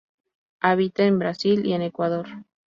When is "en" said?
1.05-1.19, 1.73-1.83